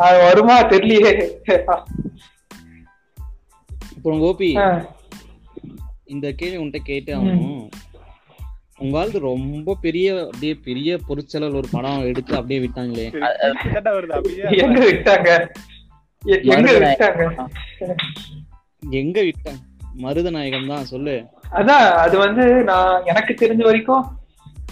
அது 0.06 0.18
வருமா 0.28 0.56
தெரியலையே. 0.74 1.12
அப்புறம் 3.96 4.24
கோபி 4.26 4.50
இந்த 6.14 6.28
கேள்வி 6.40 6.58
உன்கிட்ட 6.62 6.82
கேட்டு 6.92 7.12
ஆகணும். 7.16 7.64
உங்க 8.84 9.00
ஆளுக்கு 9.00 9.20
ரொம்ப 9.32 9.76
பெரிய 9.86 10.08
அப்படியே 10.26 10.54
பெரிய 10.68 10.98
பொருட்செலவு 11.08 11.58
ஒரு 11.62 11.70
படம் 11.72 12.06
எடுத்து 12.10 12.34
அப்படியே 12.40 12.60
விட்டாங்களே. 12.66 13.08
கிட்டத்தட்ட 13.14 13.90
வருது 13.98 14.16
அப்படியே 14.18 14.44
எங்க 14.66 14.80
விட்டாங்க? 14.90 15.30
எங்க. 16.56 16.72
விட்டாங்க? 16.84 17.24
எங்க 19.02 19.18
விட்டாங்க 19.30 19.64
மருதநாயகம் 20.04 20.72
தான் 20.74 20.90
சொல்லு. 20.94 21.16
அதான் 21.52 21.92
அது 21.92 22.18
வந்து 22.18 22.44
நான் 22.64 23.04
எனக்கு 23.06 23.34
தெரிஞ்ச 23.34 23.64
வரைக்கும் 23.64 24.06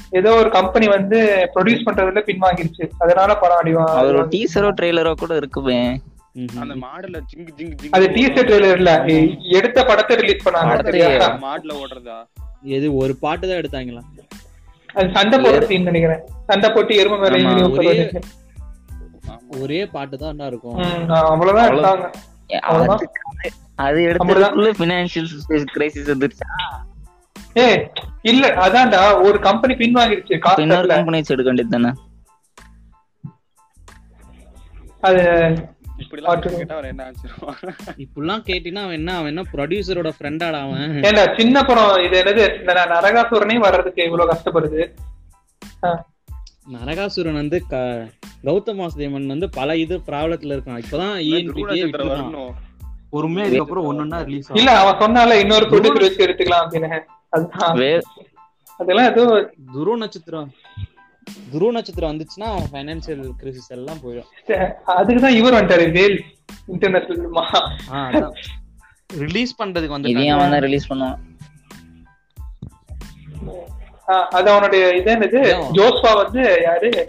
ஏதோ 0.10 0.32
ஒரு 0.34 0.50
கம்பெனி 0.50 0.88
வந்து 0.88 1.50
ப்ரொடியூஸ் 1.56 1.86
பண்றதுல 1.86 2.22
பின்வாங்கிருச்சு. 2.26 2.90
அதனால 2.98 3.36
படம் 3.36 3.58
அடிவா 3.64 3.84
அவர் 3.84 4.16
ஒரு 4.16 4.28
டீசரோ 4.28 4.72
ட்ரெய்லரோ 4.82 5.14
கூட 5.14 5.36
இருக்குமே. 5.36 6.02
அந்த 6.60 6.74
மாடுல 6.74 7.20
ஜிங்கு 7.20 7.48
ஜிங்கு 7.58 7.76
ஜிங்கு 7.82 7.90
அது 7.92 8.08
டீசர் 8.08 8.48
ட்ரெய்லர் 8.48 8.76
இல்ல. 8.76 9.04
எடுத்த 9.50 9.86
படத்தை 9.86 10.16
ரிலீஸ் 10.16 10.50
பண்ணாங்க? 10.50 10.64
மாடுல 11.42 11.72
ஓடுறதா? 11.72 12.18
எது 12.62 12.96
ஒரு 12.96 13.16
பாட்டு 13.16 13.48
தான் 13.48 13.58
எடுத்தாங்களா? 13.58 14.02
அது 14.94 15.10
சண்டை 15.14 15.40
போடுற 15.40 15.64
சீன் 15.64 15.84
நினைக்கிறேன். 15.84 16.20
சண்டை 16.48 16.72
போட்டு 16.72 16.96
எருமை 16.96 17.20
மேல 17.20 17.36
ஒரே- 19.60 19.86
பாட்டு 19.92 20.18
தான் 20.18 20.40
இருக்கும். 20.40 20.78
அவ்வளவுதான் 21.08 21.70
அவ்வளவு- 21.70 21.78
எடுத்தாங்க. 21.78 22.12
அது 23.86 24.00
எடுத்ததுக்குள்ள 24.10 24.72
பினான்சியல் 24.82 25.30
கிரைசிஸ் 25.76 26.12
வந்துருச்சா. 26.14 26.48
ஏ 27.60 27.68
இல்ல 28.32 28.46
அதான்டா 28.66 29.02
ஒரு 29.28 29.38
கம்பெனி 29.48 29.74
இன்னொரு 29.88 30.16
தரல. 30.34 30.96
கம்பெனி 30.98 31.22
எடுக்க 31.36 31.50
வேண்டியது 31.52 31.76
தானே? 31.76 31.92
அது 35.08 35.24
இப்படிலாம் 36.04 36.42
கேட்டினா 38.48 38.82
அவன் 38.86 38.98
என்ன 39.00 39.12
அவன் 39.18 39.32
என்ன 39.34 39.44
ப்ரொடியூசரோட 39.54 40.10
ஃப்ரெண்டாடா 40.18 40.60
அவன்? 40.68 40.96
ஏண்டா 41.10 41.24
சின்ன 41.40 41.64
படம் 41.70 42.02
இது 42.06 42.16
என்னது 42.22 42.46
நரகாசுரனே 42.94 43.58
வர்றதுக்கு 43.66 44.08
இவ்வளவு 44.10 44.32
கஷ்டப்படுது. 44.32 44.82
நரகாசுரன் 46.74 47.34
வந்து 47.34 47.66
க 47.68 47.76
கௌதம் 48.44 48.80
வாசுதேவன் 48.82 49.26
வந்து 49.26 49.50
பல 49.50 49.78
இது 49.78 49.98
ப்ராப்ளத்துல 50.08 50.56
இருக்கான். 50.56 50.84
இப்பதான் 50.84 51.18
துருவநட்சத்திரம் 51.50 52.12
வரணும். 52.12 52.54
பொறுமையா 53.12 53.46
இதுக்கப்புறம் 53.50 53.88
ஒன்னொன்னா 53.90 54.24
ரிலீஸ் 54.24 54.52
இல்ல 54.54 54.80
அவன் 54.80 54.98
சொன்னால 55.02 55.40
இன்னொரு 55.40 55.66
ப்ரொடியூசர் 55.70 56.00
வச்சு 56.00 56.28
எடுத்துக்கலாம் 56.28 56.94
அப்படின்னு. 57.34 58.02
அதெல்லாம் 58.78 59.12
ஏதோ 59.12 59.52
துருவ 59.74 59.96
நட்சத்திரம் 59.98 60.52
துருவ 61.52 61.72
நட்சத்திரம் 61.72 62.12
வந்துச்சுன்னா 62.12 62.50
அவன் 62.56 62.68
ஃபைனான்சியல் 62.72 63.30
கிரைசிஸ் 63.44 63.70
எல்லாம் 63.70 63.98
போயிடும். 63.98 64.30
அதுக்குதான் 64.88 65.36
இவர் 65.36 65.54
வந்துட்டாரு 65.54 65.92
வேல் 65.92 66.24
இன்டர்நேஷனல் 66.68 68.34
ரிலீஸ் 69.08 69.62
பண்றதுக்கு 69.62 69.88
வந்து 69.88 70.60
ரிலீஸ் 70.60 70.94
பண்ணுவான். 70.94 71.18
அது 74.06 74.50
அவனுடைய 74.50 74.96
இது 74.96 75.16
என்னது. 75.16 75.42
ஜோஸ்வா 75.74 76.24
வந்து 76.24 76.60
யாரு? 76.64 77.06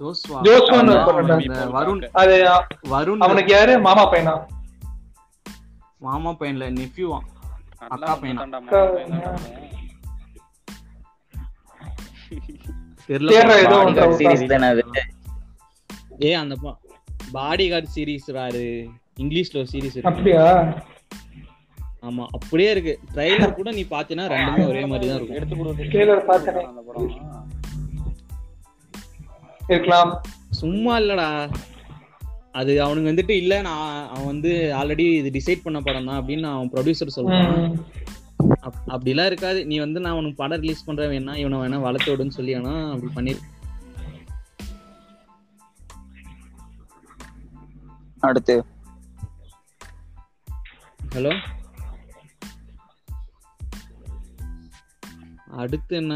ஜோஸ்வா. 0.00 0.42
ஜோஸ்வான்னு 0.42 0.72
அவன் 0.72 0.88
ஒரு 0.88 1.04
படம் 1.04 1.38
இந்த 1.38 1.64
வருண். 1.64 2.08
அது 2.12 2.44
வருண். 2.90 3.18
அவனுக்கு 3.18 3.52
யாரு? 3.52 3.78
மாமா 3.78 4.12
பையனா? 4.12 4.44
மாமா 5.98 6.30
பையன்ல 6.30 6.72
நெஃப்யூவா 6.72 7.18
அக்கா 7.76 8.18
பையனா? 8.18 9.38
ஏ 16.24 16.32
அந்த 16.32 16.56
பாடி 17.32 17.70
கார்டு 17.70 17.88
சீரிஸ் 17.96 18.30
இங்கிலீஷ்ல 19.20 19.56
ஒரு 19.56 19.66
சீரிஸ் 19.72 20.00
அப்படியா? 20.02 20.64
ஆமா 22.08 22.24
அப்படியே 22.36 22.70
இருக்கு. 22.74 22.94
ட்ரைலர் 23.14 23.56
கூட 23.58 23.70
நீ 23.78 23.82
பாத்தீனா 23.92 24.24
ரெண்டுமே 24.32 24.64
ஒரே 24.72 24.82
மாதிரி 24.90 25.06
தான் 25.08 25.18
இருக்கும். 25.18 25.38
எடுத்து 25.38 25.56
கொடுத்து 25.60 25.88
ட்ரெய்லர் 25.94 26.26
பார்த்தனே. 26.30 26.64
இருக்கலாம். 29.72 30.10
சும்மா 30.60 30.92
இல்லடா. 31.02 31.28
அது 32.60 32.72
அவனுங்க 32.84 33.10
வந்துட்டு 33.12 33.34
இல்ல 33.42 33.54
நான் 33.68 33.80
அவன் 34.12 34.30
வந்து 34.32 34.50
ஆல்ரெடி 34.80 35.06
இது 35.20 35.30
டிசைட் 35.38 35.64
பண்ண 35.64 35.78
படம் 35.86 36.06
தான் 36.10 36.20
அப்படின்னு 36.20 36.46
அவன் 36.52 36.70
ப்ரொடியூசர் 36.74 37.16
சொல்றான். 37.16 37.50
அப்படிலாம் 38.94 39.28
இருக்காது. 39.30 39.60
நீ 39.70 39.76
வந்து 39.84 39.98
நான் 40.04 40.18
உனக்கு 40.20 40.40
படம் 40.42 40.62
ரிலீஸ் 40.64 40.86
பண்றேன் 40.86 41.12
வேணா 41.14 41.34
இவனை 41.42 41.58
வேணா 41.62 41.80
வளர்த்து 41.86 42.10
விடுன்னு 42.12 42.36
சொல்லி 42.38 42.54
வேணா 42.56 42.74
அப்படி 42.94 43.12
பண்ணி 43.18 43.34
அடுத்து. 48.28 48.56
ஹலோ 51.16 51.32
அடுத்து 55.62 55.94
என்ன? 56.02 56.14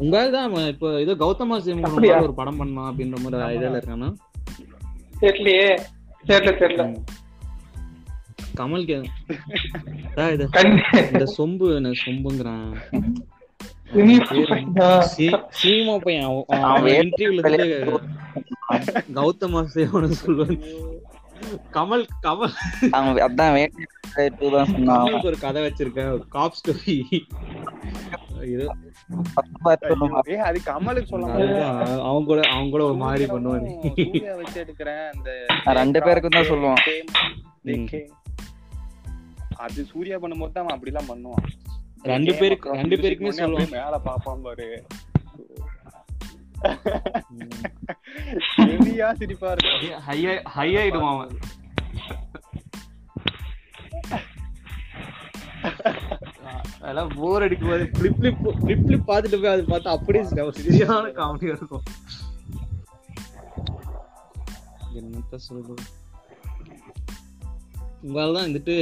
உங்களால 0.00 0.32
தான் 0.34 0.52
இப்போ 0.72 0.88
ஏதோ 1.04 1.12
கௌதமா 1.22 1.56
அப்படியா? 1.86 2.16
ஒரு 2.26 2.34
படம் 2.40 2.56
பண்ணலாம் 2.56 2.88
அப்படின்ற 2.90 3.16
மாதிரி 3.22 3.46
ஐடியால 3.52 3.78
இருக்கானா? 3.78 4.08
தெரியலையே. 5.20 5.70
தெரியல 6.26 6.50
தெரியல. 6.62 6.84
கமல் 8.60 8.86
கே 8.88 8.96
இந்த 11.12 11.24
சொம்பு 11.36 11.66
என்ன 11.78 11.90
சொம்புங்கிறான். 12.04 12.68
சீமா 15.58 15.94
பையன்? 16.06 16.26
அவன் 16.72 16.96
இன்டர்வியூல 17.02 17.42
கௌதம 19.18 19.62
சிவன் 19.74 20.18
சொல்லுவான். 20.20 20.58
கமல் 21.76 22.04
கமல். 22.26 22.54
அவன் 22.96 23.22
அதான் 23.26 23.54
ஒரு 25.30 25.38
கதை 25.44 25.60
வச்சிருக்கேன். 25.66 26.10
காப் 26.36 26.56
ஸ்டோரி 26.58 26.96
அது 30.48 30.60
கமலுக்கு 30.66 31.10
சொல்ல 31.12 31.32
அவங்க 32.02 32.26
கூட 32.26 32.40
அவங்க 32.48 32.70
கூட 32.70 32.84
ஒரு 32.84 32.96
மாதிரி 33.04 33.24
பண்ணுவானு 33.32 33.70
வச்சு 34.36 34.60
அந்த 35.14 35.30
ரெண்டு 35.80 36.02
பேருக்கும் 36.02 36.36
தான் 36.36 36.50
சொல்லுவான். 36.50 36.82
அது 39.64 39.84
சூர்யா 39.84 40.16
பண்ணும்போது 40.16 40.52
தான் 40.52 40.66
அவன் 40.66 40.76
அப்படிலாம் 40.78 41.10
பண்ணுவான். 41.10 41.44
ரெண்டு 42.02 42.34
பேருக்கு 42.34 42.72
ரெண்டு 42.72 42.96
பேருக்குமே 42.96 43.32
சொல்லுவான். 43.42 43.70
மேல 43.76 44.00
பாப்பான் 44.04 44.42
பாரு. 44.42 44.68
ஹெவியா 48.58 49.08
சிரிப்பா 49.12 49.50
இருக்கும் 49.52 50.00
ஹை 50.06 50.20
ஹை 50.56 50.68
ஆயிடுவான் 50.76 51.14
அவன். 51.16 51.38
அதெல்லாம் 56.80 57.08
போர் 57.16 57.42
அடிக்கும் 57.42 57.68
போது 57.68 57.84
பிளிப் 57.98 58.18
பிளிப் 58.20 58.42
பிளிப் 58.62 58.84
பிளிப் 58.86 59.08
பார்த்துட்டு 59.08 59.40
போய் 59.40 59.52
அது 59.52 59.64
பார்த்தா 59.68 59.88
அப்படியே 59.88 60.24
சரியான 60.24 61.08
காமெடியா 61.08 61.54
இருக்கும். 61.54 61.84
என்னத்த 64.94 65.36
சொல்றது? 65.36 65.84
உங்களால 68.02 68.32
தான் 68.32 68.46
வந்துட்டு 68.48 68.76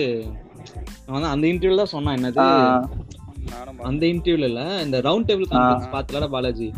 அவன் 1.06 1.22
தான் 1.22 1.30
அந்த 1.30 1.46
இன்டர்வியூல 1.46 1.76
தான் 1.76 1.94
சொன்னான் 1.94 2.16
என்னது? 2.16 2.38
அந்த 3.82 4.06
இன்டர்வியூல 4.06 4.44
இல்ல 4.44 4.82
இந்த 4.82 5.00
ரவுண்ட் 5.02 5.28
டேபிள் 5.28 5.50
கான்ஃபரன்ஸ் 5.50 5.92
பாத்தலடா 5.92 6.30
பாலாஜி. 6.30 6.68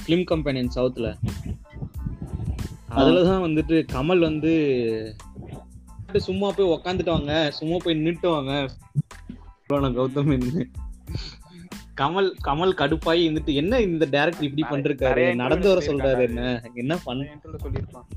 ஃபிலிம் 0.00 0.24
கம்பெனி 0.24 0.68
சவுத்ல 0.74 1.08
அதுலதான் 2.96 3.44
வந்துட்டு 3.44 3.86
கமல் 3.92 4.18
வந்து 4.18 4.52
சும்மா 6.28 6.48
போய் 6.56 6.72
உக்காந்துட்டு 6.74 7.14
வாங்க 7.16 7.34
சும்மா 7.58 7.76
போய் 7.84 7.96
நின்னுட்டு 7.98 8.28
வாங்க 8.34 8.52
கௌதம் 9.98 10.32
என்ன. 10.36 10.64
கமல் 12.00 12.28
கமல் 12.46 12.78
கடுப்பாயி 12.80 13.20
இருந்துட்டு 13.26 13.52
என்ன 13.60 13.80
இந்த 13.88 14.04
டைரக்டர் 14.14 14.46
இப்படி 14.48 14.64
பண்றாரு 14.72 15.24
நடந்து 15.42 15.68
வர 15.70 15.80
சொல்றாரு 15.88 16.22
என்ன? 16.28 16.42
என்ன 16.82 16.96
பண்ண 17.04 17.38
சொல்லியிருப்பான். 17.64 18.08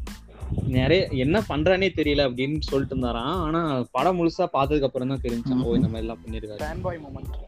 நிறைய 0.78 1.02
என்ன 1.24 1.38
பண்றானே 1.50 1.88
தெரியல 2.00 2.26
அப்படின்னு 2.28 2.60
சொல்லிட்டு 2.70 2.94
இருந்தாராம். 2.96 3.36
ஆனா 3.46 3.62
படம் 3.96 4.18
முழுசா 4.20 4.46
பார்த்ததுக்கு 4.56 4.88
அப்புறம் 4.90 5.12
தான் 5.14 5.24
தெரிஞ்சு 5.26 5.54
ஓ 5.66 5.76
இந்த 5.80 5.90
மாதிரி 5.94 6.06
எல்லாம் 6.06 6.22
பண்ணிருக்காரு. 6.24 6.62
ஃபேன் 6.64 6.84
பாய் 6.86 7.02
மூமெண்ட் 7.06 7.46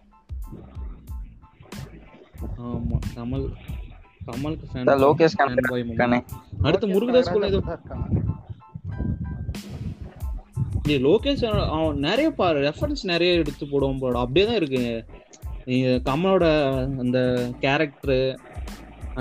ஆமா 2.65 2.97
கமல் 3.15 3.45
கமலுக்கு 4.27 4.79
இந்த 4.81 4.95
லோகேஷ் 5.03 5.35
அடுத்து 6.67 6.87
முருகதாஸ் 6.93 7.33
கூட 7.35 7.47
ஏதோ 7.51 7.59
ஏய், 10.89 11.01
லோகேஷ் 11.07 11.43
அவன் 11.75 12.03
நிறைய 12.07 12.29
பாரு 12.39 12.59
ரெஃபரன்ஸ் 12.67 13.03
நிறைய 13.13 13.39
எடுத்து 13.41 13.65
போடுவான் 13.71 14.01
போட. 14.03 14.15
அப்படியே 14.25 14.45
தான் 14.49 14.59
இருக்கு. 14.61 14.83
நீங்க 15.69 15.89
கமலோட 16.07 16.45
அந்த 17.03 17.19
கேரக்டர் 17.65 18.21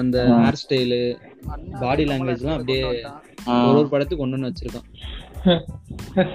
அந்த 0.00 0.16
ஹேர் 0.42 0.60
ஸ்டைலு 0.62 1.00
Body 1.82 2.04
language 2.10 2.40
எல்லாம் 2.42 2.56
அப்படியே 2.58 2.80
ஒரு 3.66 3.76
ஒரு 3.80 3.88
படத்துக்கு 3.92 4.24
ஒண்ணு 4.24 4.36
ஒண்ணு 4.38 4.48
வச்சிருக்கான். 4.50 4.88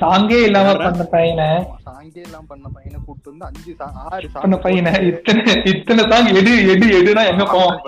சாங்கே 0.02 0.38
இல்லாம 0.48 0.70
பண்ண 0.84 1.04
பையனை. 1.16 1.48
சாங்கே 1.88 2.22
எல்லாம் 2.28 2.48
பண்ண 2.52 2.68
பையனை 2.76 2.98
கூப்பிட்டு 3.06 3.32
வந்து 3.34 3.48
அஞ்சு 3.50 3.74
ஆறு 4.12 4.28
பண்ண 4.36 4.58
பையனை. 4.66 4.94
இத்தனை 5.12 5.44
இத்தனை 5.74 6.04
சாங் 6.12 6.32
எடு 6.40 6.54
எடு 6.74 6.88
எடுனா 7.00 7.24
எங்க 7.32 7.46
போவோம்? 7.54 7.80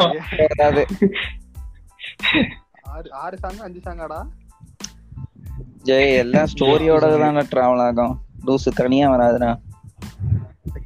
ஆறு 2.95 3.07
ஆறு 3.23 3.37
சாங் 3.43 3.63
அஞ்சு 3.67 3.81
சாங்காடா 3.87 4.19
ஜெய் 5.87 6.15
எல்லாம் 6.21 6.49
ஸ்டோரியோட 6.51 7.05
தானே 7.23 7.41
டிராவல் 7.51 7.83
ஆகும். 7.85 8.13
லூசு 8.45 8.69
தனியா 8.79 9.07
வராதுடா. 9.13 9.49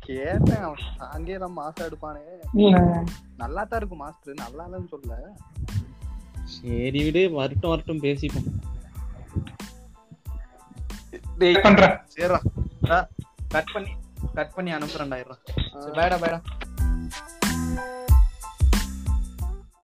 கேட்டேன் 0.08 0.64
அவன் 0.68 0.86
சாங்கே 1.00 1.34
எல்லாம் 1.38 1.58
மாசம் 1.60 1.86
எடுப்பானே. 1.88 2.24
நல்லா 3.42 3.62
தான் 3.64 3.80
இருக்கும் 3.80 4.02
மாஸ்டர் 4.04 4.42
நல்லா 4.44 4.64
இல்லைன்னு 4.68 4.92
சொல்ல 4.94 5.18
சரி 6.56 7.02
விடு 7.06 7.24
வரட்டும் 7.40 7.72
வரட்டும் 7.74 8.04
பேசிப்போம். 8.08 8.50
பண்றேன் 11.66 11.96
சரிடா 12.14 12.40
கட் 13.56 13.72
பண்ணி 13.74 13.92
கட் 14.38 14.56
பண்ணி 14.56 14.72
அனுப்புறேன்டா 14.78 15.20
பேடா 16.00 16.18
பேடா 16.24 16.40